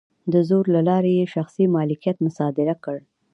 [0.33, 2.97] د زور له لارې یې شخصي مالکیت مصادره کړ.